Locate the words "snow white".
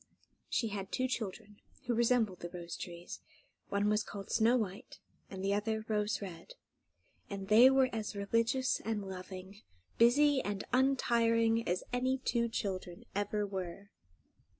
4.31-4.97